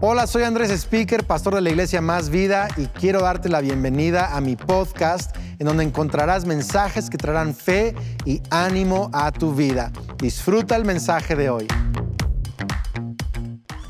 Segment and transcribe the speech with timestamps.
[0.00, 4.36] Hola, soy Andrés Speaker, pastor de la iglesia Más Vida y quiero darte la bienvenida
[4.36, 9.90] a mi podcast en donde encontrarás mensajes que traerán fe y ánimo a tu vida.
[10.18, 11.66] Disfruta el mensaje de hoy.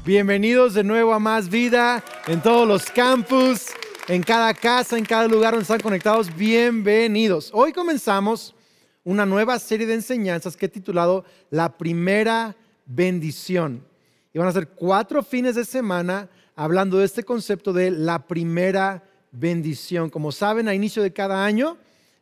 [0.06, 3.66] Bienvenidos de nuevo a Más Vida en todos los campus,
[4.08, 6.34] en cada casa, en cada lugar donde están conectados.
[6.34, 7.50] Bienvenidos.
[7.52, 8.54] Hoy comenzamos
[9.04, 12.56] una nueva serie de enseñanzas que he titulado La primera
[12.86, 13.87] bendición.
[14.38, 19.02] Van a ser cuatro fines de semana hablando de este concepto de la primera
[19.32, 20.10] bendición.
[20.10, 21.76] Como saben, a inicio de cada año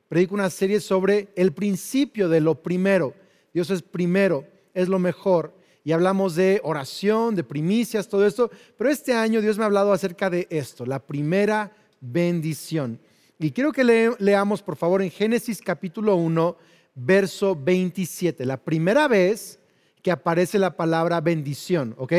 [0.09, 3.13] predico una serie sobre el principio de lo primero.
[3.53, 5.53] Dios es primero, es lo mejor.
[5.85, 8.51] Y hablamos de oración, de primicias, todo esto.
[8.79, 12.99] Pero este año Dios me ha hablado acerca de esto, la primera bendición.
[13.39, 13.85] Y quiero que
[14.19, 16.57] leamos, por favor, en Génesis capítulo 1,
[16.95, 18.47] verso 27.
[18.47, 19.59] La primera vez
[20.07, 22.13] que aparece la palabra bendición, ¿ok?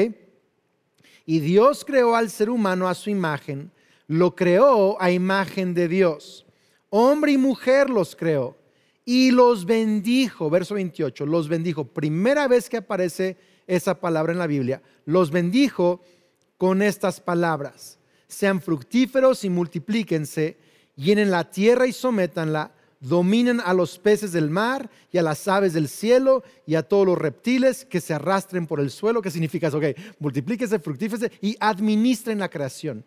[1.26, 3.72] Y Dios creó al ser humano a su imagen,
[4.07, 6.46] lo creó a imagen de Dios.
[6.90, 8.58] Hombre y mujer los creó
[9.05, 11.85] y los bendijo, verso 28, los bendijo.
[11.85, 16.02] Primera vez que aparece esa palabra en la Biblia, los bendijo
[16.58, 17.99] con estas palabras.
[18.27, 20.58] Sean fructíferos y multiplíquense,
[20.98, 25.73] llenen la tierra y sométanla, dominen a los peces del mar y a las aves
[25.73, 29.21] del cielo y a todos los reptiles que se arrastren por el suelo.
[29.21, 29.77] ¿Qué significa eso?
[29.77, 29.85] Ok,
[30.20, 33.03] multiplíquese, fructífese y administren la creación.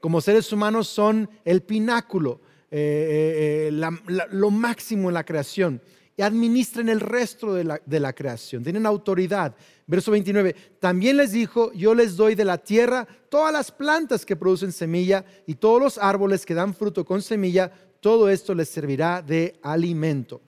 [0.00, 2.40] Como seres humanos son el pináculo,
[2.70, 5.82] eh, eh, eh, lo máximo en la creación.
[6.16, 8.64] Y administren el resto de la, de la creación.
[8.64, 9.54] Tienen autoridad.
[9.86, 10.54] Verso 29.
[10.80, 15.24] También les dijo, yo les doy de la tierra todas las plantas que producen semilla
[15.46, 20.40] y todos los árboles que dan fruto con semilla todo esto les servirá de alimento.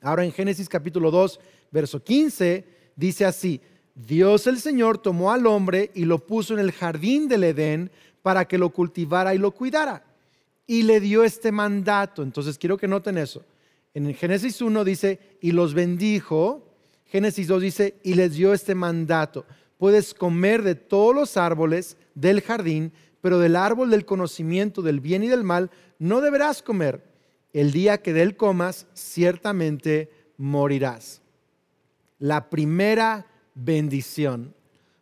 [0.00, 2.64] Ahora en Génesis capítulo 2, verso 15,
[2.96, 3.60] dice así,
[3.94, 7.90] Dios el Señor tomó al hombre y lo puso en el jardín del Edén
[8.22, 10.04] para que lo cultivara y lo cuidara.
[10.66, 12.22] Y le dio este mandato.
[12.22, 13.44] Entonces quiero que noten eso.
[13.94, 16.66] En Génesis 1 dice, y los bendijo.
[17.06, 19.44] Génesis 2 dice, y les dio este mandato.
[19.76, 22.92] Puedes comer de todos los árboles del jardín,
[23.22, 27.02] pero del árbol del conocimiento del bien y del mal no deberás comer.
[27.54, 31.22] El día que de él comas, ciertamente morirás.
[32.18, 34.54] La primera bendición.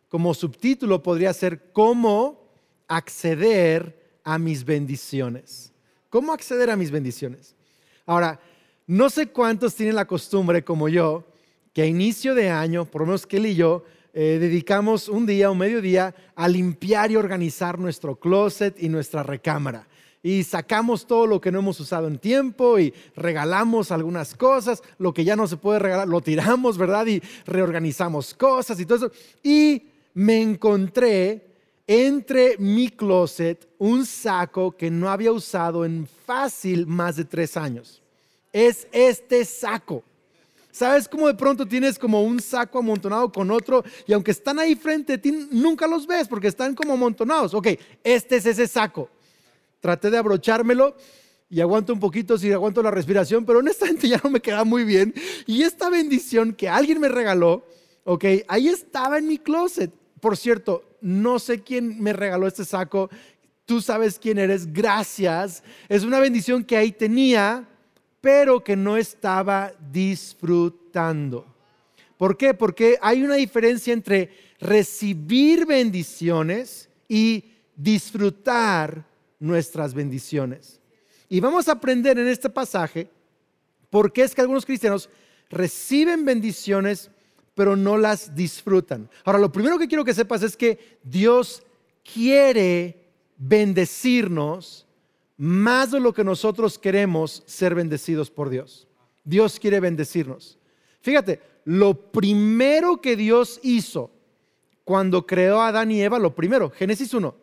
[0.07, 2.39] Como subtítulo podría ser cómo
[2.87, 5.73] acceder a mis bendiciones.
[6.09, 7.55] ¿Cómo acceder a mis bendiciones?
[8.05, 8.39] Ahora,
[8.85, 11.23] no sé cuántos tienen la costumbre, como yo,
[11.73, 13.83] que a inicio de año, por lo menos que él y yo,
[14.13, 19.87] eh, dedicamos un día o mediodía a limpiar y organizar nuestro closet y nuestra recámara.
[20.23, 25.13] Y sacamos todo lo que no hemos usado en tiempo y regalamos algunas cosas, lo
[25.13, 27.07] que ya no se puede regalar, lo tiramos, ¿verdad?
[27.07, 29.11] Y reorganizamos cosas y todo eso.
[29.41, 29.83] Y
[30.13, 31.47] me encontré
[31.87, 38.01] entre mi closet un saco que no había usado en fácil más de tres años.
[38.53, 40.03] Es este saco.
[40.71, 44.75] ¿Sabes cómo de pronto tienes como un saco amontonado con otro y aunque están ahí
[44.75, 47.53] frente a ti, nunca los ves porque están como amontonados?
[47.53, 47.67] Ok,
[48.03, 49.09] este es ese saco.
[49.79, 50.95] Traté de abrochármelo
[51.49, 54.85] y aguanto un poquito si aguanto la respiración, pero honestamente ya no me queda muy
[54.85, 55.13] bien.
[55.45, 57.65] Y esta bendición que alguien me regaló,
[58.05, 59.91] ok, ahí estaba en mi closet.
[60.21, 63.09] Por cierto, no sé quién me regaló este saco.
[63.65, 64.71] Tú sabes quién eres.
[64.71, 65.63] Gracias.
[65.89, 67.67] Es una bendición que ahí tenía
[68.21, 71.45] pero que no estaba disfrutando.
[72.17, 72.53] ¿Por qué?
[72.53, 77.45] Porque hay una diferencia entre recibir bendiciones y
[77.75, 79.03] disfrutar
[79.39, 80.79] nuestras bendiciones.
[81.27, 83.09] Y vamos a aprender en este pasaje
[83.89, 85.09] por qué es que algunos cristianos
[85.49, 87.09] reciben bendiciones,
[87.55, 89.09] pero no las disfrutan.
[89.25, 91.63] Ahora, lo primero que quiero que sepas es que Dios
[92.03, 93.01] quiere
[93.37, 94.85] bendecirnos
[95.41, 98.87] más de lo que nosotros queremos ser bendecidos por Dios.
[99.23, 100.59] Dios quiere bendecirnos.
[101.01, 104.11] Fíjate, lo primero que Dios hizo
[104.83, 107.35] cuando creó a Adán y Eva, lo primero, Génesis 1,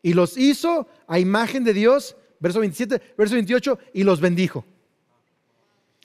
[0.00, 4.64] y los hizo a imagen de Dios, verso 27, verso 28, y los bendijo.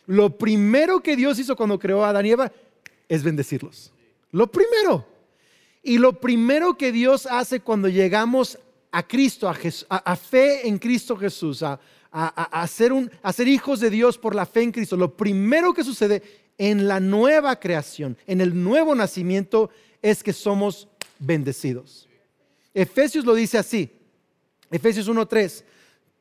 [0.08, 2.52] Lo primero que Dios hizo cuando creó a Adán y Eva
[3.08, 3.94] es bendecirlos.
[4.32, 5.06] Lo primero.
[5.84, 8.58] Y lo primero que Dios hace cuando llegamos
[8.96, 11.78] a Cristo, a, fe en Cristo Jesús, a,
[12.14, 15.84] a, un, a ser hijos de Dios por la fe en Cristo, lo primero que
[15.84, 16.24] sucede
[16.58, 19.70] en la nueva creación, en el nuevo nacimiento,
[20.02, 20.88] es que somos
[21.20, 22.08] bendecidos.
[22.74, 23.92] Efesios lo dice así,
[24.72, 25.66] Efesios 1.3,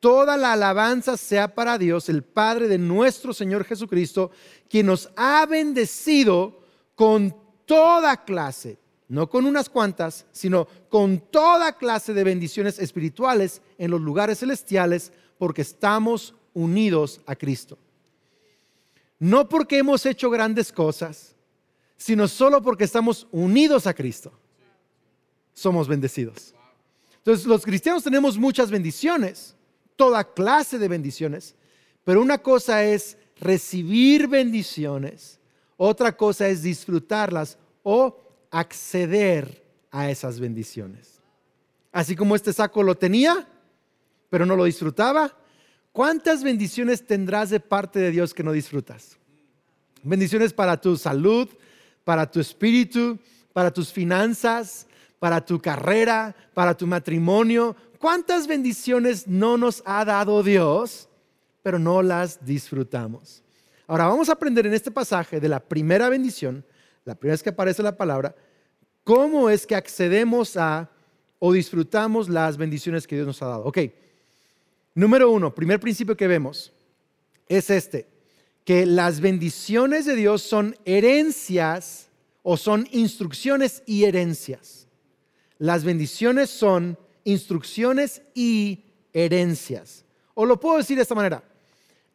[0.00, 4.32] toda la alabanza sea para Dios, el Padre de nuestro Señor Jesucristo,
[4.68, 6.64] quien nos ha bendecido
[6.96, 7.36] con
[7.66, 8.78] toda clase
[9.14, 15.12] no con unas cuantas, sino con toda clase de bendiciones espirituales en los lugares celestiales,
[15.38, 17.78] porque estamos unidos a Cristo.
[19.20, 21.36] No porque hemos hecho grandes cosas,
[21.96, 24.32] sino solo porque estamos unidos a Cristo.
[25.52, 26.52] Somos bendecidos.
[27.18, 29.54] Entonces, los cristianos tenemos muchas bendiciones,
[29.94, 31.54] toda clase de bendiciones,
[32.02, 35.38] pero una cosa es recibir bendiciones,
[35.76, 38.23] otra cosa es disfrutarlas o
[38.54, 41.20] acceder a esas bendiciones.
[41.90, 43.48] Así como este saco lo tenía,
[44.30, 45.36] pero no lo disfrutaba,
[45.92, 49.18] ¿cuántas bendiciones tendrás de parte de Dios que no disfrutas?
[50.04, 51.48] Bendiciones para tu salud,
[52.04, 53.18] para tu espíritu,
[53.52, 54.86] para tus finanzas,
[55.18, 57.74] para tu carrera, para tu matrimonio.
[57.98, 61.08] ¿Cuántas bendiciones no nos ha dado Dios,
[61.62, 63.42] pero no las disfrutamos?
[63.88, 66.64] Ahora vamos a aprender en este pasaje de la primera bendición,
[67.04, 68.34] la primera vez que aparece la palabra,
[69.04, 70.90] cómo es que accedemos a
[71.38, 73.64] o disfrutamos las bendiciones que Dios nos ha dado.
[73.64, 73.78] Ok,
[74.94, 76.72] número uno, primer principio que vemos
[77.46, 78.08] es este,
[78.64, 82.08] que las bendiciones de Dios son herencias
[82.42, 84.88] o son instrucciones y herencias.
[85.58, 90.04] Las bendiciones son instrucciones y herencias.
[90.34, 91.44] O lo puedo decir de esta manera,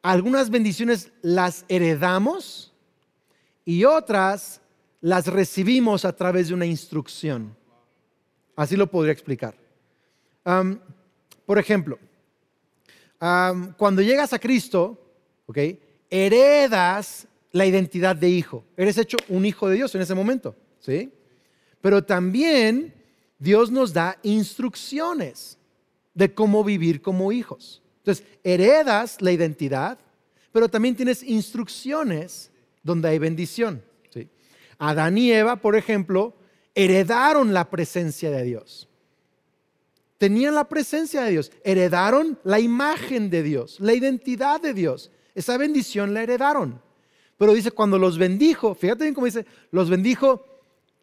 [0.02, 2.74] algunas bendiciones las heredamos
[3.66, 4.62] y otras
[5.02, 7.56] las recibimos a través de una instrucción.
[8.56, 9.56] Así lo podría explicar.
[11.46, 11.98] por ejemplo,
[13.18, 14.98] cuando llegas a Cristo,
[16.10, 18.64] heredas la identidad de hijo.
[18.78, 21.12] Eres hecho un hijo de Dios en ese momento, ¿sí?
[21.82, 22.94] Pero también
[23.38, 25.58] Dios nos da instrucciones
[26.14, 27.82] de cómo vivir como hijos.
[28.00, 29.98] Entonces, heredas la identidad,
[30.52, 32.52] pero también tienes instrucciones
[32.84, 33.84] donde hay bendición.
[34.80, 36.34] Adán y Eva, por ejemplo,
[36.74, 38.88] heredaron la presencia de Dios.
[40.18, 45.12] Tenían la presencia de Dios, heredaron la imagen de Dios, la identidad de Dios.
[45.36, 46.82] Esa bendición la heredaron.
[47.38, 50.46] Pero dice, cuando los bendijo, fíjate bien cómo dice, los bendijo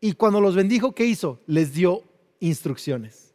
[0.00, 1.40] y cuando los bendijo, ¿qué hizo?
[1.46, 2.02] Les dio
[2.40, 3.34] instrucciones.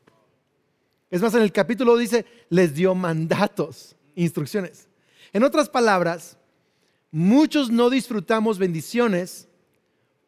[1.10, 4.88] Es más, en el capítulo dice, les dio mandatos, instrucciones.
[5.34, 6.38] En otras palabras,
[7.12, 9.48] muchos no disfrutamos bendiciones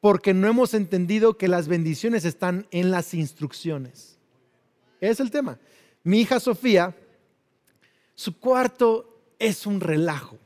[0.04, 4.20] porque no hemos entendido que las bendiciones están en las instrucciones.
[5.00, 5.60] Es el tema.
[6.04, 6.94] Mi hija Sofía,
[8.14, 10.38] su cuarto es un relajo.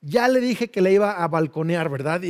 [0.00, 2.22] Ya le dije que le iba a balconear, ¿verdad?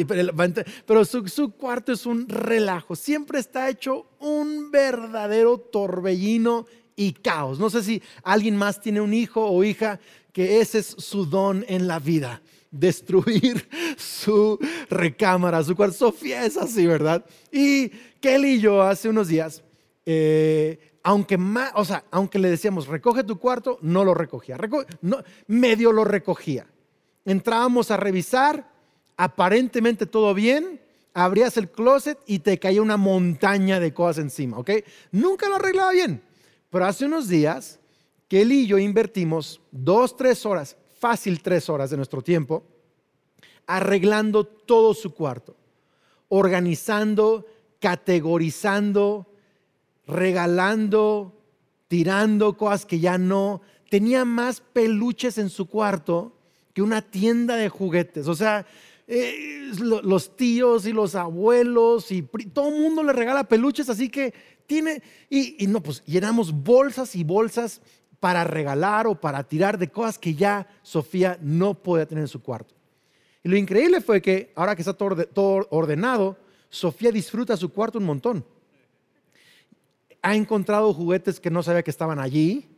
[0.86, 2.96] Pero su, su, cuarto es un relajo.
[2.96, 6.66] Siempre está hecho un verdadero torbellino
[6.96, 7.60] y caos.
[7.60, 10.00] No sé si alguien más tiene un hijo o hija
[10.32, 14.58] que ese es su don en la vida destruir su
[14.90, 15.96] recámara, su cuarto.
[15.96, 17.24] Sofía es así, ¿verdad?
[17.50, 19.62] Y Kelly y yo hace unos días,
[20.06, 21.38] eh, aunque,
[21.74, 24.56] o sea, aunque le decíamos, recoge tu cuarto, no lo recogía.
[25.46, 26.66] medio lo recogía.
[27.24, 28.70] Entrábamos a revisar,
[29.16, 30.80] aparentemente todo bien,
[31.14, 34.70] abrías el closet y te caía una montaña de cosas encima, ¿ok?
[35.12, 36.22] Nunca lo arreglaba bien.
[36.70, 37.80] Pero hace unos días,
[38.28, 42.64] Kelly y yo invertimos dos, tres horas fácil tres horas de nuestro tiempo
[43.68, 45.54] arreglando todo su cuarto,
[46.28, 47.46] organizando,
[47.80, 49.26] categorizando,
[50.06, 51.34] regalando,
[51.86, 53.60] tirando cosas que ya no.
[53.90, 56.32] Tenía más peluches en su cuarto
[56.72, 58.26] que una tienda de juguetes.
[58.26, 58.66] O sea,
[59.06, 64.32] eh, los tíos y los abuelos y todo el mundo le regala peluches, así que
[64.66, 67.82] tiene, y, y no, pues llenamos bolsas y bolsas
[68.20, 72.42] para regalar o para tirar de cosas que ya Sofía no podía tener en su
[72.42, 72.74] cuarto.
[73.42, 76.36] Y lo increíble fue que ahora que está todo ordenado,
[76.68, 78.44] Sofía disfruta su cuarto un montón.
[80.20, 82.68] Ha encontrado juguetes que no sabía que estaban allí,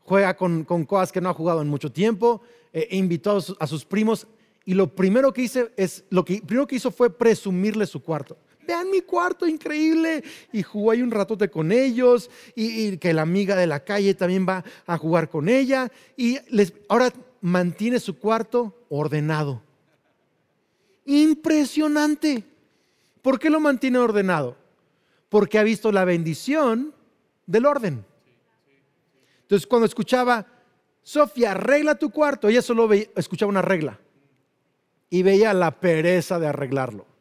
[0.00, 4.26] juega con, cosas que no ha jugado en mucho tiempo, eh, invitó a sus, primos
[4.64, 8.90] y lo primero que hice es lo primero que hizo fue presumirle su cuarto vean
[8.90, 10.22] mi cuarto increíble.
[10.52, 12.30] Y jugó ahí un ratote con ellos.
[12.54, 15.90] Y, que la amiga de la calle también va a jugar con ella.
[16.16, 19.62] Y les, ahora mantiene su cuarto ordenado.
[21.04, 22.44] Impresionante.
[23.20, 24.56] ¿Por qué lo mantiene ordenado?
[25.28, 26.94] Porque ha visto la bendición
[27.46, 28.04] del orden.
[29.42, 30.46] Entonces cuando escuchaba,
[31.04, 33.98] Sofía, arregla tu cuarto, ella solo escuchaba una regla
[35.10, 37.11] y veía la pereza de arreglarlo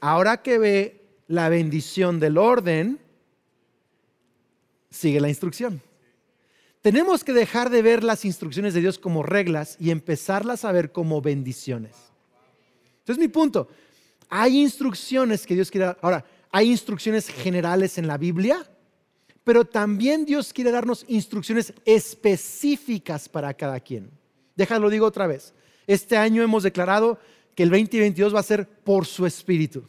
[0.00, 2.98] ahora que ve la bendición del orden,
[4.90, 5.80] sigue la instrucción.
[6.82, 10.92] Tenemos que dejar de ver las instrucciones de Dios como reglas y empezarlas a ver
[10.92, 11.94] como bendiciones.
[13.00, 13.68] Entonces mi punto,
[14.28, 15.98] hay instrucciones que Dios quiere dar.
[16.00, 18.64] Ahora, hay instrucciones generales en la Biblia,
[19.44, 24.10] pero también Dios quiere darnos instrucciones específicas para cada quien.
[24.56, 25.52] Déjalo digo otra vez.
[25.86, 27.18] Este año hemos declarado
[27.60, 29.84] que el 2022 va a ser por su espíritu.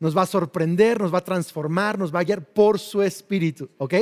[0.00, 3.70] Nos va a sorprender, nos va a transformar, nos va a guiar por su espíritu,
[3.78, 3.94] ¿ok?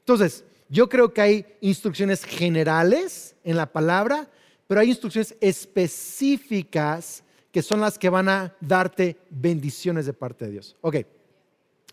[0.00, 4.28] Entonces, yo creo que hay instrucciones generales en la palabra,
[4.66, 7.22] pero hay instrucciones específicas
[7.52, 10.74] que son las que van a darte bendiciones de parte de Dios.
[10.80, 10.96] Ok,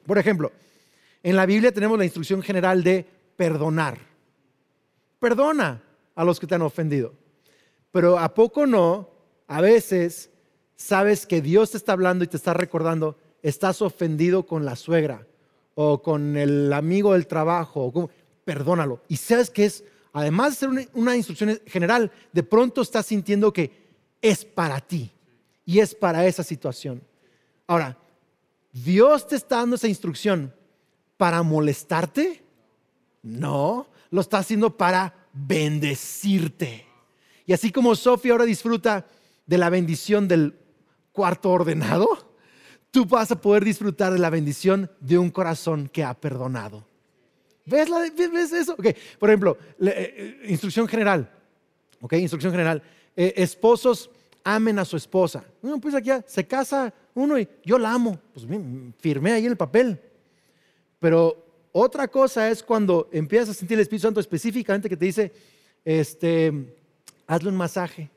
[0.04, 0.52] por ejemplo,
[1.22, 3.06] en la Biblia tenemos la instrucción general de
[3.38, 4.00] perdonar.
[5.20, 5.84] Perdona
[6.16, 7.14] a los que te han ofendido.
[7.92, 9.12] Pero a poco no,
[9.48, 10.32] a veces
[10.76, 15.28] sabes que Dios te está hablando y te está recordando, estás ofendido con la suegra
[15.76, 18.10] o con el amigo del trabajo,
[18.44, 19.02] perdónalo.
[19.08, 23.52] Y sabes que es, además de ser una, una instrucción general, de pronto estás sintiendo
[23.52, 23.86] que
[24.22, 25.12] es para ti
[25.66, 27.02] y es para esa situación.
[27.68, 27.98] Ahora,
[28.72, 30.54] Dios te está dando esa instrucción
[31.18, 32.44] para molestarte.
[33.24, 36.86] No, lo está haciendo para bendecirte.
[37.46, 39.06] Y así como Sofía ahora disfruta
[39.46, 40.56] de la bendición del
[41.16, 42.08] cuarto ordenado,
[42.92, 46.86] tú vas a poder disfrutar de la bendición de un corazón que ha perdonado.
[47.66, 47.90] ¿Ves,
[48.54, 48.76] eso?
[48.76, 51.32] Por ejemplo, eh, eh, instrucción general.
[52.12, 52.84] Instrucción general.
[53.16, 54.12] Eh, esposos
[54.44, 55.44] amen a su esposa.
[55.82, 58.20] pues aquí se casa uno y yo la amo.
[58.34, 58.46] Pues
[59.00, 60.00] firmé ahí en el papel.
[61.00, 65.32] Pero otra cosa es cuando empiezas a sentir el Espíritu Santo específicamente que te dice,
[65.84, 66.76] este,
[67.28, 68.10] hazle un masaje,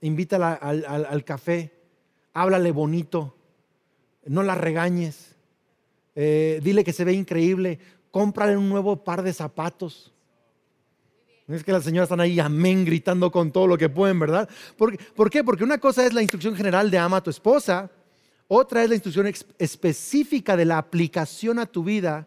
[0.00, 1.72] invítala al, café,
[2.40, 3.36] háblale bonito,
[4.24, 5.36] no la regañes,
[6.14, 7.78] eh, dile que se ve increíble,
[8.10, 10.12] cómprale un nuevo par de zapatos.
[11.48, 14.48] Es que las señoras están ahí, amén, gritando con todo lo que pueden, ¿verdad?
[14.76, 15.44] ¿Por, ¿Por, qué?
[15.44, 17.90] Porque una cosa es la instrucción general de ama a tu esposa,
[18.48, 19.26] otra es la instrucción
[19.58, 22.26] específica de la aplicación a tu vida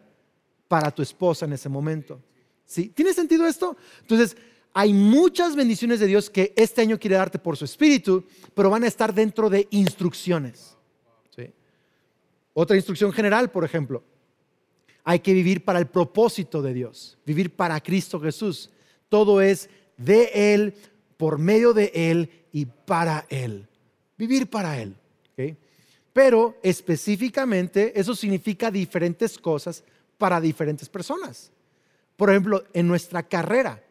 [0.68, 2.20] para tu esposa en ese momento.
[2.66, 2.88] ¿Sí?
[2.88, 3.76] ¿Tiene sentido esto?
[4.02, 4.36] Entonces,
[4.76, 8.82] hay muchas bendiciones de Dios que este año quiere darte por su espíritu, pero van
[8.82, 10.72] a estar dentro de instrucciones.
[12.56, 14.04] Otra instrucción general, por ejemplo,
[15.02, 18.70] hay que vivir para el propósito de Dios, vivir para Cristo Jesús.
[19.08, 20.74] Todo es de Él,
[21.16, 23.66] por medio de Él y para Él.
[24.16, 24.96] Vivir para Él.
[26.12, 29.82] Pero específicamente eso significa diferentes cosas
[30.16, 31.50] para diferentes personas.
[32.16, 33.83] Por ejemplo, en nuestra carrera,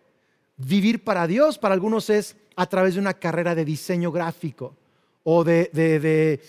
[0.65, 4.75] vivir para Dios para algunos es a través de una carrera de diseño gráfico
[5.23, 6.39] o de,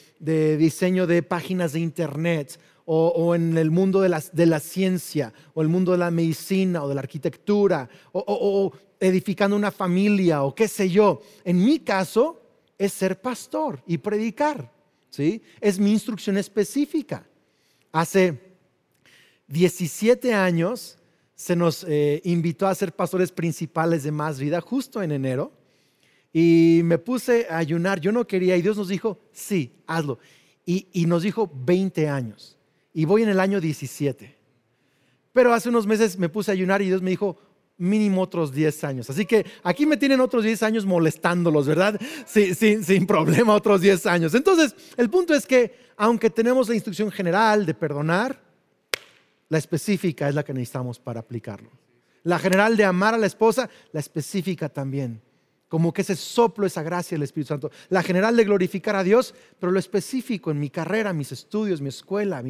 [0.58, 5.92] diseño de páginas de internet o, en el mundo de la, ciencia o el mundo
[5.92, 11.20] de la medicina o de la arquitectura o, edificando una familia o qué sé yo.
[11.44, 12.42] En mi caso
[12.78, 14.70] es ser pastor y predicar.
[15.08, 15.42] ¿sí?
[15.60, 17.26] Es mi instrucción específica.
[17.92, 18.38] Hace
[19.46, 20.98] 17 años
[21.34, 25.52] se nos eh, invitó a ser pastores principales de Más Vida justo en enero
[26.32, 28.00] y me puse a ayunar.
[28.00, 30.18] Yo no quería y Dios nos dijo, sí, hazlo.
[30.66, 32.58] Y, y nos dijo 20 años
[32.92, 34.36] y voy en el año 17.
[35.32, 37.36] Pero hace unos meses me puse a ayunar y Dios me dijo,
[37.76, 39.10] mínimo otros 10 años.
[39.10, 42.00] Así que aquí me tienen otros 10 años molestándolos, ¿verdad?
[42.26, 44.34] Sí, sin problema, otros 10 años.
[44.34, 48.43] Entonces, el punto es que, aunque tenemos la instrucción general de perdonar,
[49.48, 51.70] la específica es la que necesitamos para aplicarlo.
[52.22, 55.20] La general de amar a la esposa, la específica también.
[55.68, 57.70] Como que ese soplo, esa gracia del Espíritu Santo.
[57.88, 61.88] La general de glorificar a Dios, pero lo específico en mi carrera, mis estudios, mi
[61.88, 62.42] escuela.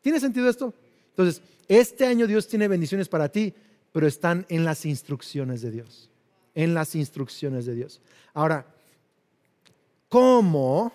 [0.00, 0.74] ¿Tiene sentido esto?
[1.10, 3.54] Entonces, este año Dios tiene bendiciones para ti,
[3.92, 6.10] pero están en las instrucciones de Dios.
[6.54, 8.00] En las instrucciones de Dios.
[8.34, 8.66] Ahora,
[10.08, 10.92] ¿cómo?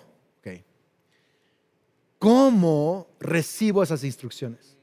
[2.20, 4.76] ¿Cómo recibo esas instrucciones?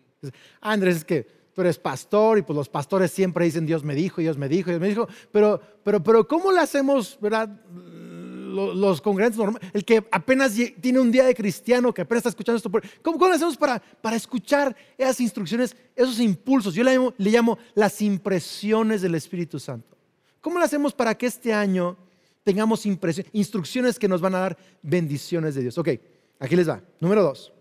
[0.61, 4.21] Andrés, es que tú eres pastor y pues los pastores siempre dicen Dios me dijo,
[4.21, 7.49] Dios me dijo, Dios me dijo, pero, pero, pero ¿cómo le hacemos, verdad?
[8.55, 12.57] Los, congregantes normales, el que apenas tiene un día de cristiano, que apenas está escuchando
[12.57, 16.75] esto, ¿cómo, cómo le hacemos para, para escuchar esas instrucciones, esos impulsos?
[16.75, 19.97] Yo le llamo, le llamo las impresiones del Espíritu Santo.
[20.41, 21.97] ¿Cómo le hacemos para que este año
[22.45, 22.85] tengamos
[23.33, 25.79] instrucciones que nos van a dar bendiciones de Dios?
[25.79, 25.89] Ok,
[26.39, 26.81] aquí les va.
[27.01, 27.53] Número dos,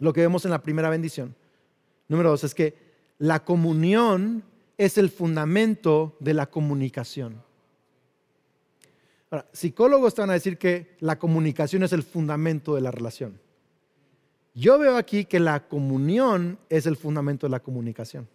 [0.00, 1.36] lo que vemos en la primera bendición.
[2.08, 2.74] Número dos es que
[3.18, 4.42] la comunión
[4.76, 7.42] es el fundamento de la comunicación.
[9.30, 13.38] Ahora, psicólogos van a decir que la comunicación es el fundamento de la relación.
[14.54, 18.26] Yo veo aquí que la comunión es el fundamento de la comunicación.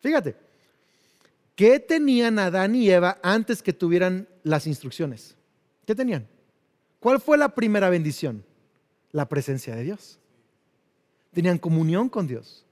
[0.00, 0.34] Fíjate,
[1.54, 5.36] ¿qué tenían Adán y Eva antes que tuvieran las instrucciones?
[5.86, 6.26] ¿Qué tenían?
[6.98, 8.44] ¿Cuál fue la primera bendición?
[9.12, 10.18] La presencia de Dios.
[11.34, 12.64] Tenían comunión con Dios,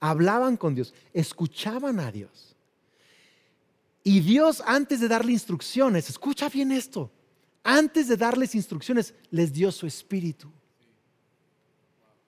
[0.00, 2.56] hablaban con Dios, escuchaban a Dios.
[4.02, 7.10] Y Dios antes de darle instrucciones, escucha bien esto,
[7.64, 10.50] antes de darles instrucciones, les dio su espíritu.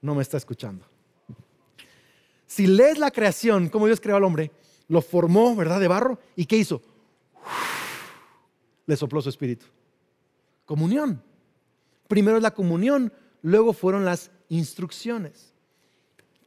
[0.00, 0.84] No me está escuchando.
[2.46, 4.50] Si lees la creación, cómo Dios creó al hombre,
[4.88, 5.78] lo formó, ¿verdad?
[5.78, 6.18] De barro.
[6.34, 6.82] ¿Y qué hizo?
[8.86, 9.66] Le sopló su espíritu.
[10.64, 11.22] Comunión.
[12.08, 15.52] Primero es la comunión, luego fueron las instrucciones.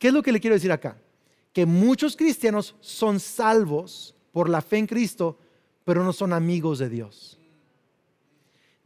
[0.01, 0.97] ¿Qué es lo que le quiero decir acá?
[1.53, 5.37] Que muchos cristianos son salvos por la fe en Cristo,
[5.85, 7.37] pero no son amigos de Dios.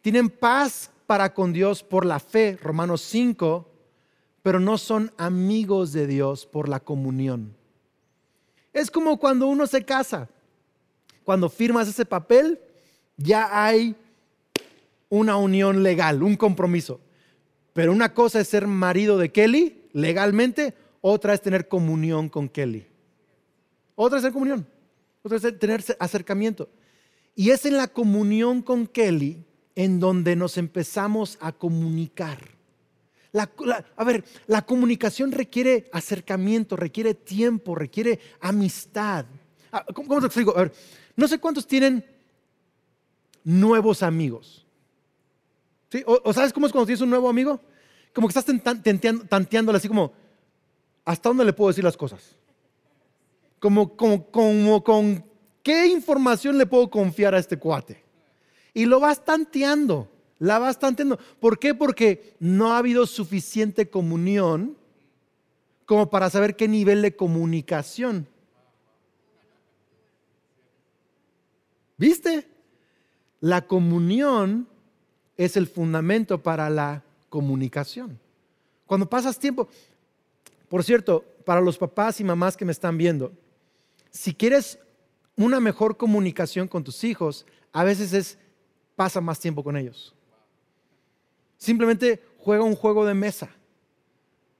[0.01, 3.65] Tienen paz para con Dios por la fe, Romanos 5,
[4.43, 7.55] pero no son amigos de Dios por la comunión.
[8.73, 10.27] Es como cuando uno se casa.
[11.23, 12.59] Cuando firmas ese papel,
[13.15, 13.95] ya hay
[15.07, 16.99] una unión legal, un compromiso.
[17.71, 20.73] Pero una cosa es ser marido de Kelly legalmente,
[21.07, 22.83] otra es tener comunión con Kelly.
[23.93, 24.67] Otra es ser comunión,
[25.21, 26.67] otra es tener acercamiento.
[27.35, 29.45] Y es en la comunión con Kelly
[29.75, 32.39] en donde nos empezamos a comunicar.
[33.33, 39.25] a ver, la comunicación requiere acercamiento, requiere tiempo, requiere amistad.
[39.71, 40.57] Ah, ¿Cómo, te explico?
[40.57, 40.73] A ver,
[41.15, 42.03] no sé cuántos tienen
[43.43, 44.65] nuevos amigos.
[46.07, 47.61] O, sabes cómo es cuando tienes un nuevo amigo?
[48.11, 48.55] Como que estás
[49.29, 50.24] tanteándole así como,
[51.05, 52.35] ¿hasta dónde le puedo decir las cosas?
[53.59, 55.23] Como, como, como, con
[55.63, 58.03] qué información le puedo confiar a este cuate.
[58.73, 61.17] Y lo vas tanteando, la vas tanteando.
[61.39, 61.73] ¿Por qué?
[61.73, 64.75] Porque no ha habido suficiente comunión
[65.85, 68.27] como para saber qué nivel de comunicación.
[71.97, 72.47] ¿Viste?
[73.39, 74.67] La comunión
[75.37, 78.19] es el fundamento para la comunicación.
[78.85, 79.67] Cuando pasas tiempo,
[80.69, 83.31] por cierto, para los papás y mamás que me están viendo,
[84.09, 84.79] si quieres
[85.35, 88.37] una mejor comunicación con tus hijos, a veces es
[88.95, 90.15] pasa más tiempo con ellos.
[91.57, 93.49] Simplemente juega un juego de mesa.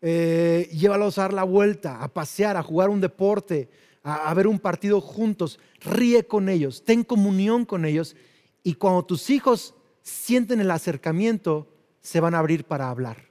[0.01, 3.69] Eh, llévalos a dar la vuelta, a pasear, a jugar un deporte,
[4.03, 5.59] a ver un partido juntos.
[5.81, 8.15] Ríe con ellos, ten comunión con ellos.
[8.63, 11.67] Y cuando tus hijos sienten el acercamiento,
[12.01, 13.29] se van a abrir para hablar.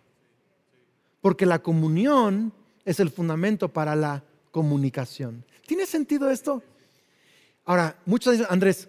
[1.20, 2.52] Porque la comunión
[2.84, 5.44] es el fundamento para la comunicación.
[5.66, 6.62] ¿Tiene sentido esto?
[7.64, 8.88] Ahora, muchos dicen, Andrés,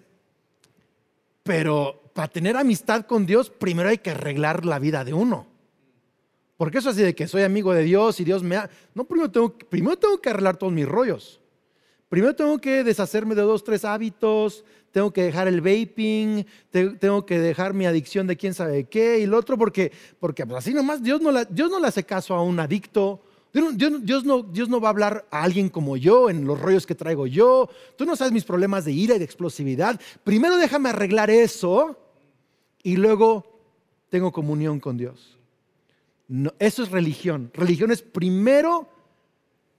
[1.43, 5.47] pero para tener amistad con Dios, primero hay que arreglar la vida de uno.
[6.57, 8.69] Porque eso así de que soy amigo de Dios y Dios me ha...
[8.93, 11.41] No, primero tengo, primero tengo que arreglar todos mis rollos.
[12.07, 17.39] Primero tengo que deshacerme de dos, tres hábitos, tengo que dejar el vaping, tengo que
[17.39, 21.03] dejar mi adicción de quién sabe qué, y el otro porque, porque pues, así nomás
[21.03, 23.21] Dios no, Dios no le hace caso a un adicto.
[23.55, 27.25] Dios, no, no va a hablar a alguien como yo en los rollos que traigo
[27.25, 27.69] yo.
[27.95, 29.99] Tú no sabes mis problemas de ira y de explosividad.
[30.25, 31.97] Primero déjame arreglar eso
[32.83, 33.59] y luego
[34.09, 35.37] tengo comunión con Dios.
[36.59, 37.49] eso es religión.
[37.53, 38.89] Religión es primero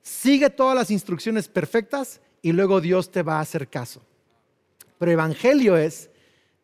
[0.01, 4.01] sigue todas las instrucciones perfectas y luego Dios te va a hacer caso.
[4.99, 6.09] Pero evangelio es,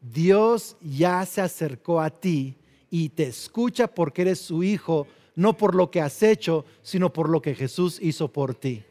[0.01, 2.57] Dios ya se acercó a ti
[2.88, 7.29] y te escucha porque eres su hijo, no por lo que has hecho, sino por
[7.29, 8.83] lo que Jesús hizo por ti.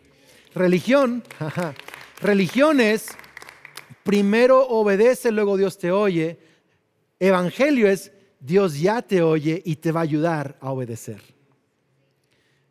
[0.53, 1.23] Religión,
[2.21, 3.07] religión es,
[4.03, 6.39] primero obedece, luego Dios te oye.
[7.19, 11.21] Evangelio es, Dios ya te oye y te va a ayudar a obedecer.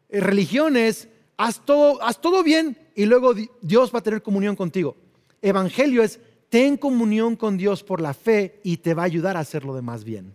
[0.08, 4.96] Religión es, haz todo, haz todo bien y luego Dios va a tener comunión contigo.
[5.40, 9.40] Evangelio es, ten comunión con Dios por la fe y te va a ayudar a
[9.40, 10.34] hacer lo demás bien.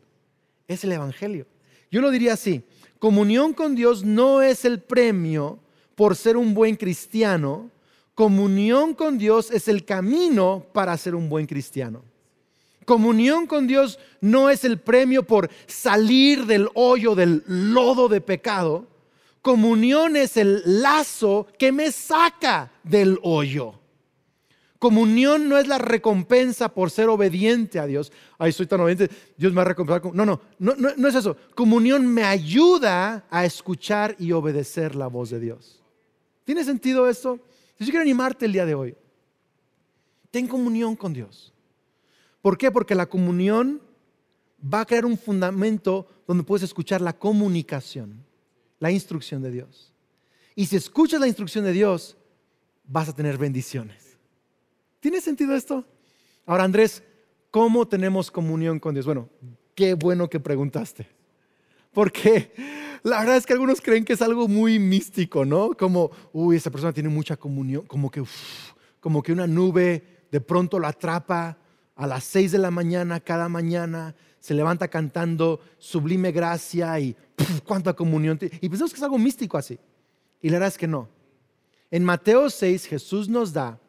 [0.68, 1.46] Es el Evangelio.
[1.92, 2.64] Yo lo diría así,
[3.00, 5.60] comunión con Dios no es el premio
[5.96, 7.70] por ser un buen cristiano,
[8.14, 12.04] comunión con Dios es el camino para ser un buen cristiano.
[12.86, 18.88] Comunión con Dios no es el premio por salir del hoyo, del lodo de pecado.
[19.42, 23.74] Comunión es el lazo que me saca del hoyo.
[24.86, 28.12] Comunión no es la recompensa por ser obediente a Dios.
[28.38, 30.14] Ay, soy tan obediente, Dios me ha recompensado.
[30.14, 31.36] No, no, no, es eso.
[31.56, 35.82] Comunión me ayuda a escuchar y obedecer la voz de Dios.
[36.44, 37.40] ¿Tiene sentido esto?
[37.80, 38.96] Yo quiero animarte el día de hoy.
[40.30, 41.52] Ten comunión con Dios.
[42.44, 42.70] ¿Por qué?
[42.70, 43.82] Porque la comunión
[44.64, 48.24] va a crear un fundamento donde puedes escuchar la comunicación,
[48.78, 49.92] la instrucción de Dios.
[50.54, 52.18] Y si escuchas la instrucción de Dios,
[52.84, 54.05] vas a tener bendiciones.
[55.06, 55.86] ¿Tiene sentido esto?
[56.48, 57.04] Ahora, Andrés,
[57.52, 59.06] ¿cómo tenemos comunión con Dios?
[59.06, 59.30] Bueno,
[59.76, 61.08] qué bueno que preguntaste.
[61.94, 62.52] Porque
[63.04, 65.78] La verdad es que algunos creen que es algo muy místico, ¿no?
[65.78, 68.24] Como, uy, esa persona tiene mucha comunión, como que,
[69.00, 71.60] como que una nube de pronto lo atrapa
[71.96, 77.16] a las seis de la mañana cada mañana, se levanta cantando sublime gracia y
[77.64, 78.40] cuánta comunión.
[78.42, 79.78] Y pensamos que es algo místico así.
[80.42, 81.10] Y la verdad es que no.
[81.92, 83.80] En Mateo 6 Jesús nos da,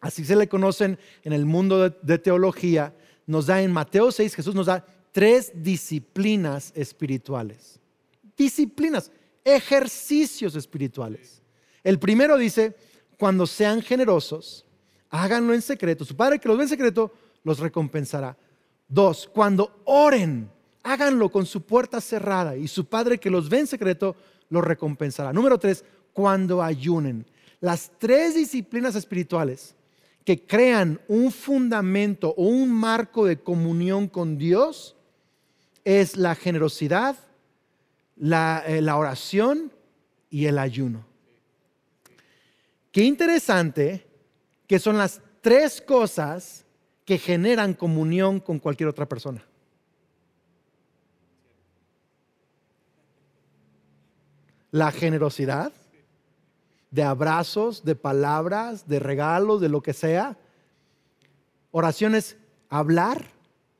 [0.00, 2.94] así se le conocen en el mundo de, teología,
[3.26, 7.78] nos da en Mateo 6 Jesús nos da tres disciplinas espirituales.
[8.36, 9.12] Disciplinas,
[9.44, 11.42] ejercicios espirituales.
[11.84, 12.74] El primero dice,
[13.18, 14.64] cuando sean generosos,
[15.10, 16.04] háganlo en secreto.
[16.04, 18.36] Su Padre que los ve en secreto los recompensará.
[18.88, 20.50] Dos, cuando oren,
[20.82, 24.16] háganlo con su puerta cerrada y su Padre que los ve en secreto
[24.48, 25.32] los recompensará.
[25.32, 27.26] Número tres, cuando ayunen.
[27.60, 29.76] Las tres disciplinas espirituales
[30.30, 34.94] que crean un fundamento o un marco de comunión con Dios
[35.82, 37.16] es la generosidad,
[38.14, 39.72] la, eh, la oración
[40.30, 41.04] y el ayuno.
[42.92, 44.06] Qué interesante
[44.68, 46.64] que son las tres cosas
[47.04, 49.44] que generan comunión con cualquier otra persona.
[54.70, 55.72] La generosidad,
[56.90, 60.36] de abrazos, de palabras, de regalos, de lo que sea.
[61.70, 62.36] Oraciones,
[62.68, 63.26] hablar,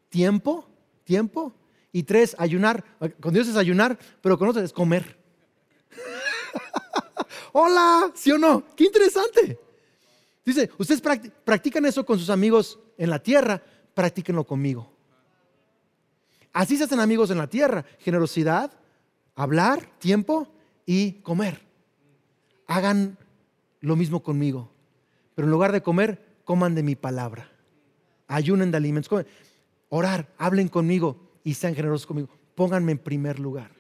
[0.09, 0.69] tiempo,
[1.05, 1.53] tiempo.
[1.93, 2.85] Y tres, ayunar.
[3.21, 5.19] Con Dios es ayunar, pero con otros es comer.
[7.53, 8.65] Hola, ¿sí o no?
[8.77, 9.59] Qué interesante.
[10.45, 11.03] Dice, ustedes
[11.45, 13.61] practican eso con sus amigos en la tierra,
[13.93, 14.91] practíquenlo conmigo.
[16.53, 17.85] Así se hacen amigos en la tierra.
[17.99, 18.73] Generosidad,
[19.35, 20.49] hablar, tiempo
[20.87, 21.70] y comer.
[22.71, 23.19] Hagan
[23.81, 24.71] lo mismo conmigo.
[25.35, 27.51] Pero en lugar de comer, coman de mi palabra.
[28.29, 29.27] Ayunen de alimentos.
[29.89, 32.29] Orar, hablen conmigo y sean generosos conmigo.
[32.55, 33.73] Pónganme en primer lugar.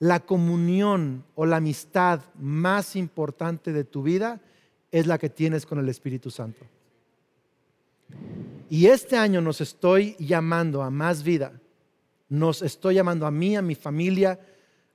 [0.00, 4.40] La comunión o la amistad más importante de tu vida
[4.90, 6.66] es la que tienes con el Espíritu Santo.
[8.68, 11.52] Y este año nos estoy llamando a más vida.
[12.28, 14.40] Nos estoy llamando a mí, a mi familia,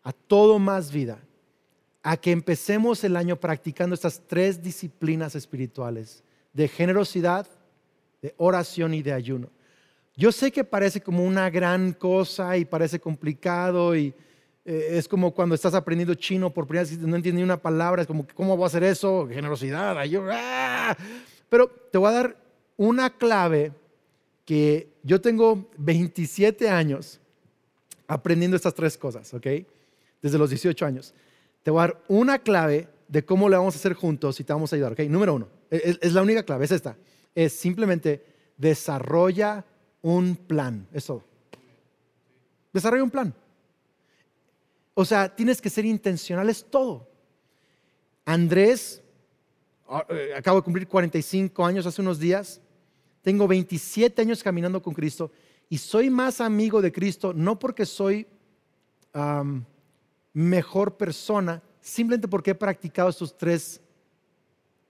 [0.04, 1.22] a todo más vida.
[2.08, 7.46] A que empecemos el año practicando estas tres disciplinas espirituales de generosidad,
[8.22, 9.50] de oración y de ayuno.
[10.16, 14.14] Yo sé que parece como una gran cosa y parece complicado y
[14.64, 17.62] eh, es como cuando estás aprendiendo chino por primera vez y no entiendes ni una
[17.62, 19.28] palabra, es como, ¿cómo voy a hacer eso?
[19.30, 20.30] Generosidad, ayuno.
[20.32, 20.96] ¡ah!
[21.50, 22.38] Pero te voy a dar
[22.78, 23.74] una clave
[24.46, 27.20] que yo tengo 27 años
[28.08, 29.48] aprendiendo estas tres cosas, ¿ok?
[30.22, 31.14] Desde los 18 años.
[31.68, 34.54] Te voy a dar una clave de cómo le vamos a hacer juntos y te
[34.54, 35.02] vamos a ayudar, ¿ok?
[35.10, 36.96] Número uno, es, la única clave, es esta.
[37.36, 38.24] Es simplemente
[38.56, 39.66] desarrolla
[40.02, 40.88] un plan.
[40.94, 41.26] Eso.
[42.72, 43.34] Desarrolla un plan.
[44.94, 47.06] O sea, tienes que ser intencional, es todo.
[48.24, 49.02] Andrés,
[49.90, 52.62] ah, eh, acabo de cumplir 45 años hace unos días.
[53.22, 55.34] Tengo 27 años caminando con Cristo
[55.68, 58.26] y soy más amigo de Cristo no porque soy
[60.38, 63.82] mejor persona, simplemente porque he practicado estos tres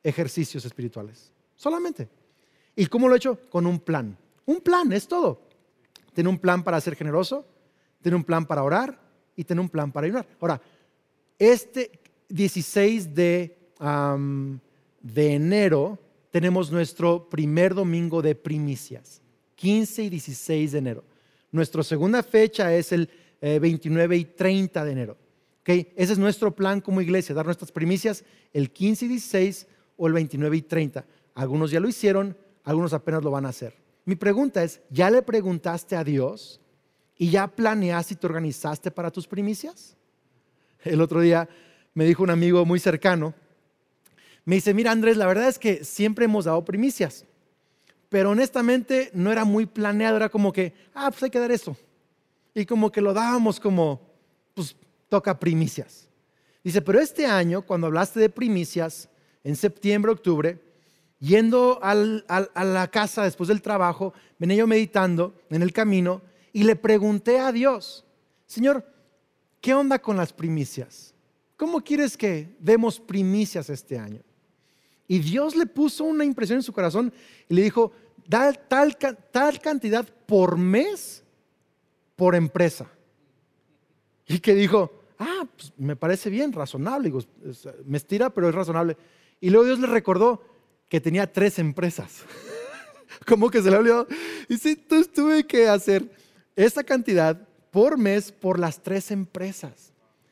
[0.04, 1.32] ejercicios espirituales.
[1.56, 2.10] Solamente.
[2.76, 3.40] ¿Y cómo lo he hecho?
[3.50, 4.18] Con un plan.
[4.46, 5.40] Un plan, es todo.
[6.14, 7.46] Tiene un plan para ser generoso,
[8.02, 9.00] tiene un plan para orar
[9.38, 10.28] y tiene un plan para ayudar.
[10.42, 10.62] Ahora,
[11.40, 11.92] este
[12.28, 13.58] 16 de,
[15.02, 15.98] de enero
[16.30, 19.22] tenemos nuestro primer domingo de primicias,
[19.56, 21.04] 15 y 16 de enero.
[21.54, 25.27] Nuestra segunda fecha es el 29 eh, y 30 de enero.
[25.67, 30.13] Ese es nuestro plan como iglesia, dar nuestras primicias el 15 y 16 o el
[30.13, 31.06] 29 y 30.
[31.36, 33.75] Algunos ya lo hicieron, algunos apenas lo van a hacer.
[34.06, 36.62] Mi pregunta es, ¿ya le preguntaste a Dios
[37.17, 39.97] y ya planeaste y te organizaste para tus primicias?
[40.84, 41.49] El otro día
[41.93, 43.34] me dijo un amigo muy cercano,
[44.45, 47.25] me dice, mira Andrés, la verdad es que siempre hemos dado primicias,
[48.08, 51.75] pero honestamente no era muy planeado, era como que, ah, pues hay que dar eso.
[52.53, 53.99] Y como que lo dábamos como,
[54.53, 54.77] pues
[55.10, 56.10] toca primicias.
[56.63, 59.10] Dice, pero este año, cuando hablaste de primicias,
[59.43, 60.60] en septiembre, octubre,
[61.20, 66.76] yendo a la casa después del trabajo, venía yo meditando en el camino y le
[66.76, 68.06] pregunté a Dios,
[68.46, 68.86] Señor,
[69.62, 71.13] ¿qué onda con las primicias?
[71.56, 74.22] ¿Cómo quieres que demos primicias este año?
[75.08, 77.13] Y Dios le puso una impresión en su corazón
[77.48, 77.93] y le dijo,
[78.28, 78.98] da tal,
[79.32, 81.24] tal cantidad por mes
[82.15, 82.89] por empresa.
[84.28, 84.97] Y que dijo,
[85.58, 87.10] pues me parece bien, razonable.
[87.10, 87.20] Digo,
[87.86, 88.96] me estira, pero es razonable.
[89.41, 90.41] Y luego Dios le recordó,
[90.89, 92.24] que tenía tres empresas.
[93.28, 94.08] Como que se le olvidó.
[94.48, 96.10] Y sí, tuve que hacer
[96.56, 99.91] esa cantidad por mes por las tres empresas.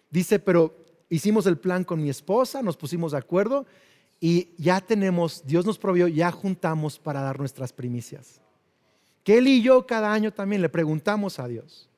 [0.09, 0.73] dice, pero
[1.09, 3.65] hicimos el plan con mi esposa, nos pusimos de acuerdo
[4.19, 8.39] y ya tenemos, Dios nos provió, ya juntamos para dar nuestras primicias.
[9.23, 11.89] Que él y yo cada año también le preguntamos a Dios.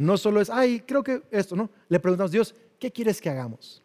[0.00, 1.68] No solo es, ay, creo que esto, ¿no?
[1.90, 3.82] Le preguntamos, Dios, ¿qué quieres que hagamos?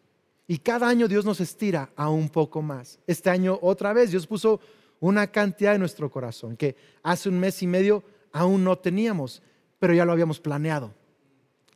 [0.48, 2.98] Y cada año Dios nos estira a un poco más.
[3.06, 4.58] Este año otra vez Dios puso
[4.98, 8.02] una cantidad en nuestro corazón que hace un mes y medio
[8.32, 9.42] aún no teníamos,
[9.78, 10.94] pero ya lo habíamos planeado.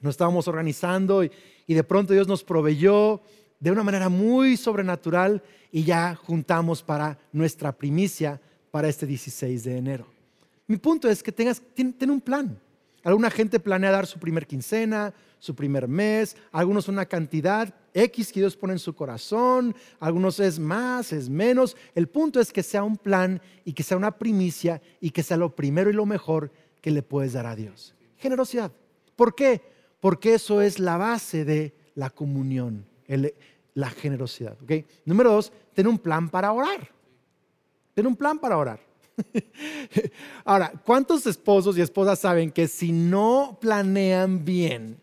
[0.01, 1.31] Nos estábamos organizando y,
[1.67, 3.21] de pronto Dios nos proveyó
[3.59, 9.77] de una manera muy sobrenatural y ya juntamos para nuestra primicia para este 16 de
[9.77, 10.07] enero.
[10.67, 12.59] Mi punto es que tengas ten, un plan.
[13.03, 18.41] Alguna gente planea dar su primer quincena, su primer mes, algunos una cantidad X que
[18.41, 21.77] Dios pone en su corazón, algunos es más, es menos.
[21.95, 25.37] El punto es que sea un plan y que sea una primicia y que sea
[25.37, 27.95] lo primero y lo mejor que le puedes dar a Dios.
[28.17, 28.71] Generosidad.
[29.17, 29.63] ¿Por qué?
[30.01, 32.87] Porque eso es la base de la comunión
[33.75, 34.57] la generosidad.
[34.63, 34.87] ¿okay?
[35.05, 36.89] Número dos, tener un plan para orar.
[37.95, 38.81] Tener un plan para orar.
[40.45, 45.01] Ahora, ¿cuántos esposos y esposas saben que si no planean bien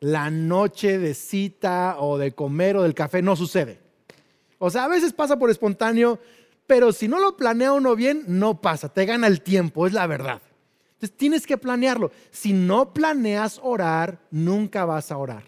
[0.00, 3.78] la noche de cita o de comer o del café, no sucede?
[4.58, 6.18] O sea, a veces pasa por espontáneo,
[6.66, 10.06] pero si no lo planea uno bien, no pasa, te gana el tiempo, es la
[10.06, 10.40] verdad.
[10.94, 12.12] Entonces tienes que planearlo.
[12.30, 15.44] Si no planeas orar, nunca vas a orar.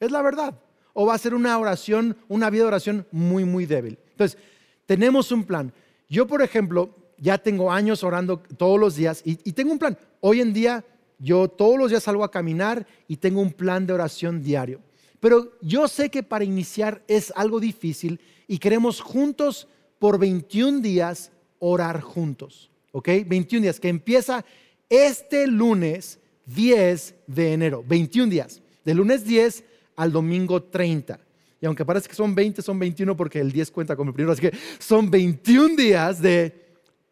[0.00, 0.54] Es la verdad
[0.94, 3.98] o va a ser una oración, una vida de oración muy, muy débil.
[4.12, 4.38] Entonces,
[4.86, 5.72] tenemos un plan.
[6.08, 9.98] Yo, por ejemplo, ya tengo años orando todos los días y, tengo un plan.
[10.20, 10.84] Hoy en día,
[11.18, 14.80] yo todos los días salgo a caminar y tengo un plan de oración diario.
[15.20, 21.30] Pero yo sé que para iniciar es algo difícil y queremos juntos por 21 días
[21.58, 22.70] orar juntos.
[22.92, 23.08] ¿Ok?
[23.26, 24.44] 21 días, que empieza
[24.88, 27.84] este lunes 10 de enero.
[27.86, 28.60] 21 días.
[28.84, 29.64] De lunes 10
[29.96, 31.18] al domingo 30.
[31.60, 34.32] Y aunque parece que son 20, son 21 porque el 10 cuenta como el primero.
[34.32, 36.63] Así que son 21 días de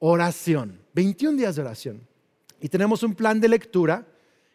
[0.04, 0.80] oración.
[0.94, 2.00] 21 días de oración.
[2.60, 4.04] Y tenemos un plan de lectura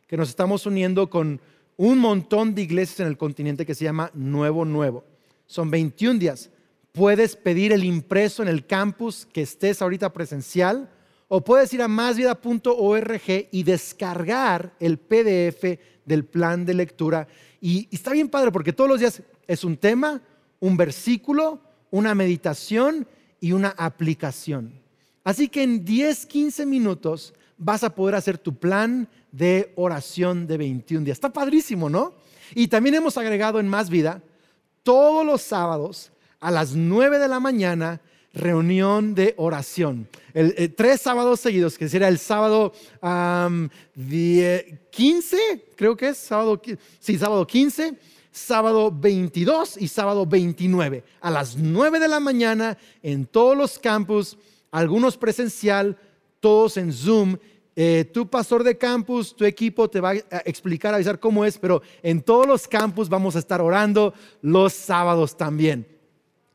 [0.06, 1.40] que nos estamos uniendo con
[1.78, 5.06] un montón de iglesias en el continente que se llama Nuevo Nuevo.
[5.46, 6.50] Son 21 días.
[6.92, 10.90] Puedes pedir el impreso en el campus que estés ahorita presencial
[11.30, 17.28] o puedes ir a másvida.org y descargar el PDF del plan de lectura
[17.62, 20.22] y, está bien padre porque todos los días es un tema,
[20.60, 23.08] un versículo, una meditación
[23.40, 24.87] y una aplicación.
[25.28, 30.56] Así que en 10, 15 minutos vas a poder hacer tu plan de oración de
[30.56, 31.18] 21 días.
[31.18, 32.14] Está padrísimo, ¿no?
[32.56, 34.22] Y también hemos agregado en Más Vida
[34.84, 38.00] todos los sábados a las 9 de la mañana
[38.34, 40.08] reunión de oración.
[40.34, 42.72] Eh, tres sábados seguidos, que será el sábado
[44.92, 46.62] 15, creo que es, sábado,
[47.02, 48.00] sí, sábado 15,
[48.32, 54.38] sábado 22 y sábado 29, a las 9 de la mañana en todos los campus,
[54.72, 55.98] algunos presencial,
[56.40, 57.38] todos en Zoom.
[57.76, 61.82] Eh, tu pastor de campus, tu equipo te va a explicar, avisar cómo es, pero
[62.02, 65.88] en todos los campus vamos a estar orando los sábados también.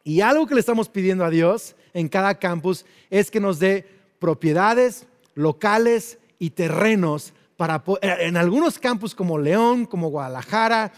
[0.04, 3.86] Y algo que le estamos pidiendo a Dios en cada campus es que nos dé
[4.18, 10.92] propiedades, locales y terrenos para eh, en algunos campus como León, como Guadalajara,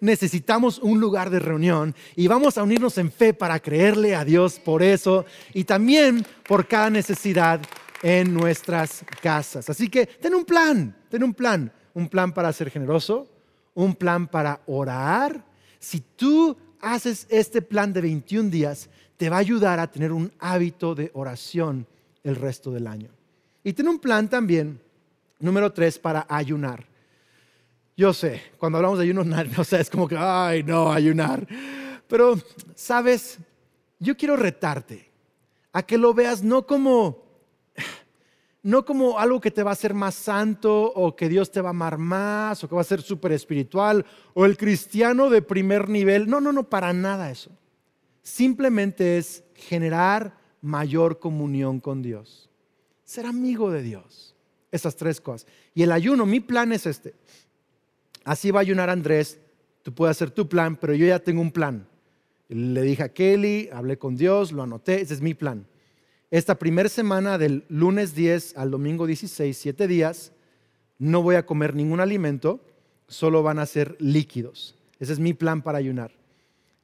[0.00, 4.60] necesitamos un lugar de reunión y vamos a unirnos en fe para creerle a Dios
[4.60, 7.60] por eso y también por cada necesidad
[8.02, 9.68] en nuestras casas.
[9.70, 13.28] Así que ten un plan, ten un plan, un plan para ser generoso,
[13.74, 15.44] un plan para orar.
[15.78, 20.32] Si tú haces este plan de 21 días, te va a ayudar a tener un
[20.38, 21.86] hábito de oración
[22.22, 23.08] el resto del año.
[23.62, 24.80] Y tiene un plan también,
[25.38, 26.84] número tres, para ayunar.
[27.96, 31.46] Yo sé, cuando hablamos de ayuno, no sé, es como que, ay, no, ayunar.
[32.08, 32.36] Pero,
[32.74, 33.38] sabes,
[33.98, 35.10] yo quiero retarte
[35.72, 37.24] a que lo veas no como
[38.64, 41.68] no como algo que te va a hacer más santo o que Dios te va
[41.68, 45.90] a amar más o que va a ser súper espiritual o el cristiano de primer
[45.90, 46.26] nivel.
[46.26, 47.50] No, no, no, para nada eso.
[48.22, 52.48] Simplemente es generar mayor comunión con Dios.
[53.04, 54.34] Ser amigo de Dios.
[54.72, 55.46] Esas tres cosas.
[55.74, 57.14] Y el ayuno, mi plan es este.
[58.24, 59.38] Así va a ayunar Andrés.
[59.82, 61.86] Tú puedes hacer tu plan, pero yo ya tengo un plan.
[62.48, 65.66] Le dije a Kelly, hablé con Dios, lo anoté, ese es mi plan
[66.34, 70.32] esta primera semana del lunes 10 al domingo 16, siete días,
[70.98, 72.60] no voy a comer ningún alimento,
[73.06, 74.74] solo van a ser líquidos.
[74.98, 76.10] Ese es mi plan para ayunar.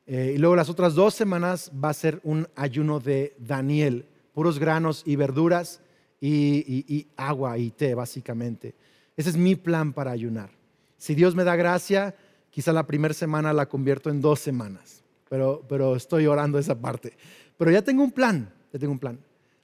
[0.07, 4.61] Eh, y luego las otras dos semanas va a ser un ayuno de Daniel, puros
[4.61, 5.81] granos y verduras
[6.21, 8.77] y, y agua y té, básicamente.
[9.17, 10.51] Ese es mi plan para ayunar.
[11.01, 12.15] Si Dios me da gracia,
[12.51, 17.17] quizá la primera semana la convierto en dos semanas, pero, pero estoy orando esa parte.
[17.57, 19.19] Pero ya tengo un plan, ya tengo un plan.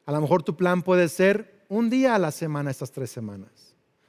[0.07, 3.51] A lo mejor tu plan puede ser un día a la semana estas tres semanas,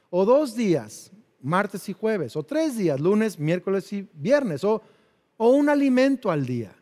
[0.08, 1.10] o dos días,
[1.42, 4.80] martes y jueves, o tres días, lunes, miércoles y viernes, o,
[5.36, 6.74] o un alimento al día.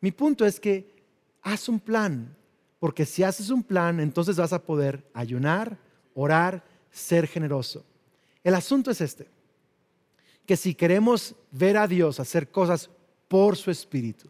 [0.00, 1.02] Mi punto es que
[1.42, 2.36] haz un plan,
[2.78, 5.76] porque si haces un plan, entonces vas a poder ayunar,
[6.14, 7.84] orar, ser generoso.
[8.44, 9.33] El asunto es este,
[10.46, 12.90] que si queremos ver a Dios hacer cosas
[13.28, 14.28] por su espíritu,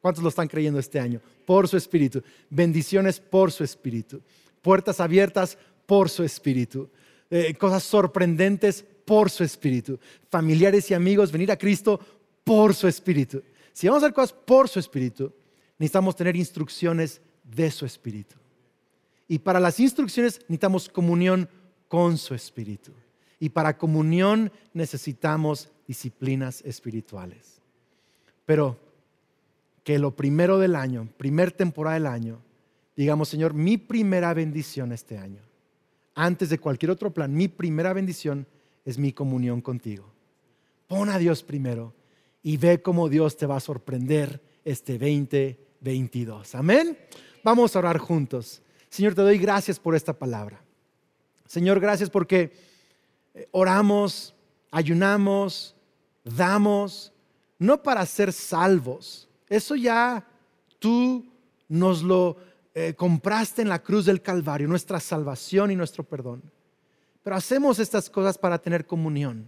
[0.00, 1.20] ¿cuántos lo están creyendo este año?
[1.46, 4.20] Por su espíritu, bendiciones por su espíritu,
[4.60, 6.88] puertas abiertas por su espíritu,
[7.30, 9.98] eh, cosas sorprendentes por su espíritu,
[10.30, 12.00] familiares y amigos venir a Cristo
[12.44, 13.42] por su espíritu.
[13.72, 15.32] Si vamos a hacer cosas por su espíritu,
[15.78, 18.36] necesitamos tener instrucciones de su espíritu.
[19.28, 21.48] Y para las instrucciones necesitamos comunión
[21.88, 22.92] con su espíritu.
[23.42, 27.60] Y para comunión necesitamos disciplinas espirituales.
[28.46, 28.78] Pero
[29.82, 32.38] que lo primero del año, primer temporada del año,
[32.94, 35.40] digamos, Señor, mi primera bendición este año,
[36.14, 38.46] antes de cualquier otro plan, mi primera bendición
[38.84, 40.04] es mi comunión contigo.
[40.86, 41.94] Pon a Dios primero
[42.44, 46.54] y ve cómo Dios te va a sorprender este 2022.
[46.54, 46.96] Amén.
[47.42, 48.62] Vamos a orar juntos.
[48.88, 50.62] Señor, te doy gracias por esta palabra.
[51.48, 52.70] Señor, gracias porque
[53.50, 54.34] oramos,
[54.70, 55.74] ayunamos,
[56.24, 57.12] damos,
[57.58, 59.28] no para ser salvos.
[59.48, 60.26] Eso ya
[60.78, 61.24] tú
[61.68, 62.36] nos lo
[62.74, 66.42] eh, compraste en la cruz del Calvario, nuestra salvación y nuestro perdón.
[67.22, 69.46] Pero hacemos estas cosas para tener comunión.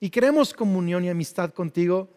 [0.00, 2.08] Y queremos comunión y amistad contigo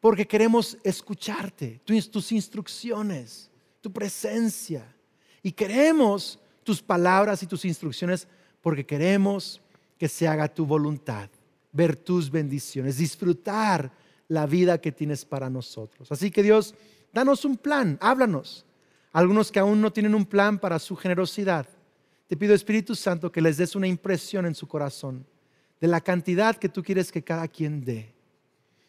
[0.00, 4.94] porque queremos escucharte, tus instrucciones, tu presencia.
[5.42, 8.28] Y queremos tus palabras y tus instrucciones
[8.60, 9.60] porque queremos
[9.98, 11.28] que se haga tu voluntad,
[11.72, 13.90] ver tus bendiciones, disfrutar
[14.28, 16.10] la vida que tienes para nosotros.
[16.10, 16.74] Así que Dios,
[17.12, 18.64] danos un plan, háblanos.
[19.12, 21.66] Algunos que aún no tienen un plan para su generosidad,
[22.26, 25.24] te pido Espíritu Santo que les des una impresión en su corazón
[25.80, 28.12] de la cantidad que tú quieres que cada quien dé.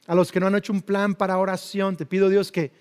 [0.08, 2.72] A los que no han hecho un plan para oración, te pido Dios que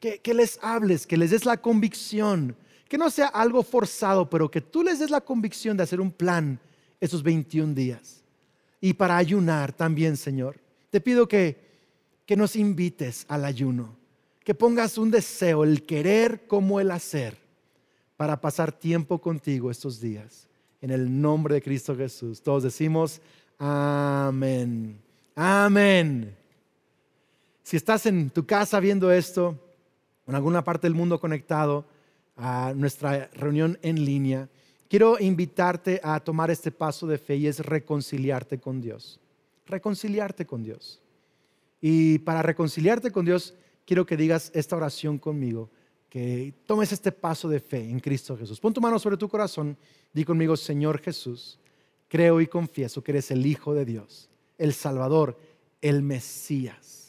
[0.00, 2.56] que, les hables, que les des la convicción,
[2.88, 6.12] que no sea algo forzado, pero que tú les des la convicción de hacer un
[6.12, 6.60] plan
[7.00, 8.22] esos 21 días.
[8.80, 10.58] Y para ayunar también, Señor.
[10.90, 11.56] Te pido que,
[12.24, 13.96] que nos invites al ayuno,
[14.44, 17.36] que pongas un deseo, el querer como el hacer,
[18.16, 20.48] para pasar tiempo contigo estos días.
[20.80, 22.42] En el nombre de Cristo Jesús.
[22.42, 23.20] Todos decimos,
[23.58, 25.00] amén.
[25.34, 26.36] Amén.
[27.62, 29.58] Si estás en tu casa viendo esto,
[30.26, 31.84] en alguna parte del mundo conectado
[32.36, 34.48] a nuestra reunión en línea,
[34.88, 39.20] quiero invitarte a tomar este paso de fe y es reconciliarte con Dios.
[39.66, 41.00] Reconciliarte con Dios.
[41.80, 45.70] Y para reconciliarte con Dios, quiero que digas esta oración conmigo,
[46.08, 48.60] que tomes este paso de fe en Cristo Jesús.
[48.60, 49.76] Pon tu mano sobre tu corazón,
[50.12, 51.58] di conmigo, Señor Jesús,
[52.08, 55.38] creo y confieso que eres el Hijo de Dios, el Salvador,
[55.82, 57.06] el Mesías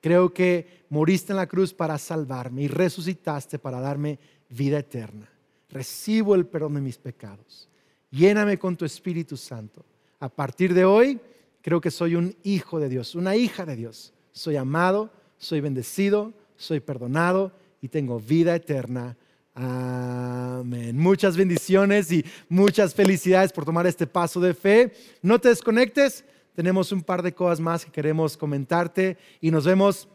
[0.00, 4.18] Creo que moriste en la cruz para salvarme y resucitaste para darme
[4.48, 5.28] vida eterna.
[5.68, 7.68] Recibo el perdón de mis pecados.
[8.10, 9.84] Lléname con tu Espíritu Santo.
[10.20, 11.20] A partir de hoy,
[11.62, 14.12] creo que soy un hijo de Dios, una hija de Dios.
[14.32, 19.16] Soy amado, soy bendecido, soy perdonado y tengo vida eterna.
[19.54, 20.96] Amén.
[20.96, 24.92] Muchas bendiciones y muchas felicidades por tomar este paso de fe.
[25.22, 26.24] No te desconectes
[26.58, 30.08] tenemos un par de cosas más que queremos comentarte y nos vemos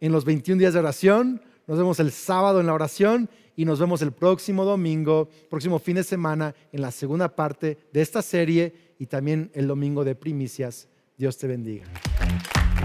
[0.00, 3.78] en los 21 días de oración, nos vemos el sábado en la oración y nos
[3.78, 8.74] vemos el próximo domingo, próximo fin de semana, en la segunda parte de esta serie
[8.98, 10.88] y también el domingo de primicias.
[11.16, 11.84] Dios te bendiga.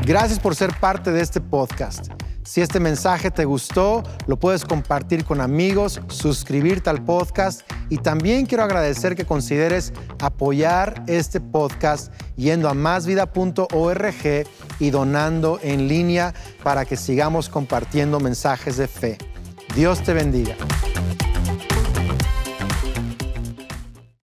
[0.06, 2.12] Gracias por ser parte de este podcast.
[2.44, 8.46] Si este mensaje te gustó, lo puedes compartir con amigos, suscribirte al podcast y también
[8.46, 14.48] quiero agradecer que consideres apoyar este podcast yendo a másvida.org
[14.80, 19.18] y donando en línea para que sigamos compartiendo mensajes de fe.
[19.76, 20.56] Dios te bendiga.